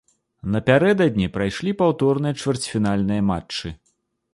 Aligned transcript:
Напярэдадні 0.55 1.27
прайшлі 1.37 1.75
паўторныя 1.83 2.33
чвэрцьфінальныя 2.41 3.21
матчы. 3.33 3.79